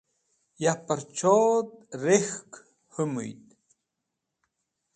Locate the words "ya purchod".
0.63-1.67